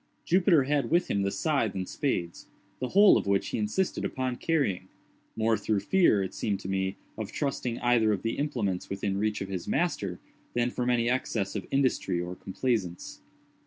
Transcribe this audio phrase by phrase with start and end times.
[0.25, 5.57] Jupiter had with him the scythe and spades—the whole of which he insisted upon carrying—more
[5.59, 9.49] through fear, it seemed to me, of trusting either of the implements within reach of
[9.49, 10.19] his master,
[10.55, 13.21] than from any excess of industry or complaisance.